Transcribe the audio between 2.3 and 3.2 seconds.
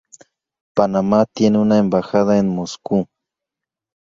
en Moscú.